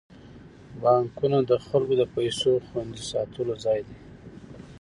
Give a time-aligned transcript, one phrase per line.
[0.81, 3.97] بانکونه د خلکو د پيسو خوندي ساتلو ځای دی.